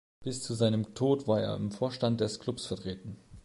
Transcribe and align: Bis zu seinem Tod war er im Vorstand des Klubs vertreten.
Bis 0.23 0.41
zu 0.41 0.55
seinem 0.55 0.95
Tod 0.95 1.27
war 1.27 1.41
er 1.43 1.55
im 1.55 1.69
Vorstand 1.69 2.19
des 2.21 2.39
Klubs 2.39 2.65
vertreten. 2.65 3.17